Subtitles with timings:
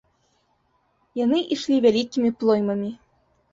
[1.21, 2.93] Яны ішлі вялікімі плоймамі.